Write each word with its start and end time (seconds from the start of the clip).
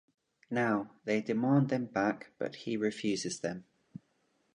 Now, 0.49 0.93
they 1.05 1.21
demand 1.21 1.69
them 1.69 1.85
back, 1.85 2.31
but 2.39 2.55
he 2.55 2.75
refuses 2.75 3.39
them. 3.41 3.65